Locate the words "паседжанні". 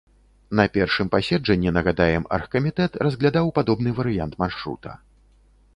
1.15-1.73